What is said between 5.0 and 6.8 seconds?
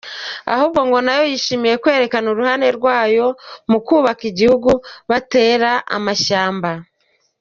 batera amashyamba.